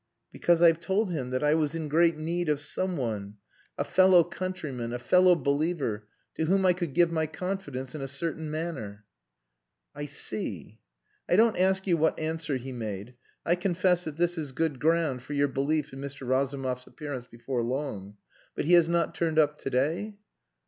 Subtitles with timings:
[0.31, 3.35] "Because I've told him that I was in great need of some one,
[3.77, 8.07] a fellow countryman, a fellow believer, to whom I could give my confidence in a
[8.07, 9.05] certain matter."
[9.93, 10.79] "I see.
[11.29, 13.13] I don't ask you what answer he made.
[13.45, 16.27] I confess that this is good ground for your belief in Mr.
[16.27, 18.17] Razumov's appearance before long.
[18.55, 20.15] But he has not turned up to day?"